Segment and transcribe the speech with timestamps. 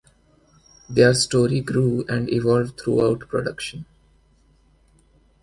[0.89, 3.85] Their story grew and evolved throughout production.